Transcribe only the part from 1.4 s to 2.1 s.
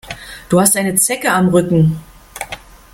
Rücken.